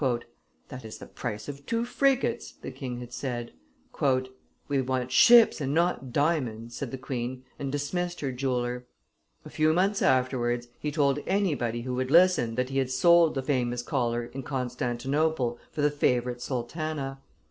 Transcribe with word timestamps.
"That 0.69 0.83
is 0.83 0.97
the 0.97 1.05
price 1.05 1.47
of 1.47 1.63
two 1.67 1.85
frigates," 1.85 2.53
the 2.53 2.71
king 2.71 2.99
had 3.01 3.13
said. 3.13 3.51
"We 4.67 4.81
want 4.81 5.11
ships 5.11 5.61
and 5.61 5.75
not 5.75 6.11
diamonds," 6.11 6.75
said 6.75 6.89
the 6.89 6.97
queen, 6.97 7.43
and 7.59 7.71
dismissed 7.71 8.19
her 8.21 8.31
jeweller. 8.31 8.87
A 9.45 9.51
few 9.51 9.71
months 9.73 10.01
afterwards 10.01 10.69
he 10.79 10.89
told 10.91 11.19
anybody 11.27 11.83
who 11.83 11.93
would 11.93 12.09
listen 12.09 12.55
that 12.55 12.69
he 12.69 12.79
had 12.79 12.89
sold 12.89 13.35
the 13.35 13.43
famous 13.43 13.83
collar 13.83 14.25
in 14.33 14.41
Constantinople 14.41 15.59
for 15.69 15.83
the 15.83 15.91
favorite 15.91 16.41
sultana. 16.41 17.21